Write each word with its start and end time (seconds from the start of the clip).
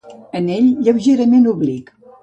Anell 0.39 0.71
lleugerament 0.87 1.49
oblic. 1.57 1.97